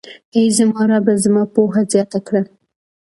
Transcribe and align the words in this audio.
اې 0.35 0.41
زما 0.57 0.81
ربه، 0.89 1.13
زما 1.23 1.43
پوهه 1.53 1.81
زياته 1.91 2.19
کړه. 2.27 2.41